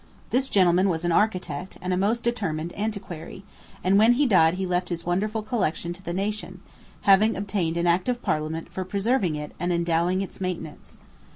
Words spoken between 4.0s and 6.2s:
he died he left his wonderful collection to the